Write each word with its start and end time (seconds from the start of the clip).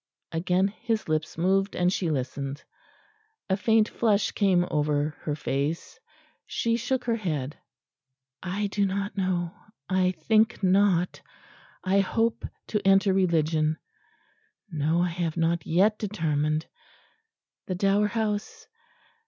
Again 0.31 0.67
his 0.69 1.07
lips 1.07 1.37
moved 1.37 1.75
and 1.75 1.93
she 1.93 2.09
listened.... 2.09 2.63
A 3.51 3.55
faint 3.55 3.87
flush 3.87 4.31
came 4.31 4.65
over 4.71 5.15
her 5.25 5.35
face. 5.35 5.99
She 6.47 6.75
shook 6.75 7.03
her 7.03 7.17
head. 7.17 7.55
"I 8.41 8.65
do 8.65 8.87
not 8.87 9.15
know; 9.15 9.53
I 9.87 10.13
think 10.17 10.63
not. 10.63 11.21
I 11.83 11.99
hope 11.99 12.45
to 12.69 12.81
enter 12.83 13.13
Religion.... 13.13 13.77
No, 14.71 15.03
I 15.03 15.09
have 15.09 15.37
not 15.37 15.67
yet 15.67 15.99
determined.... 15.99 16.65
The 17.67 17.75
Dower 17.75 18.07
House?... 18.07 18.65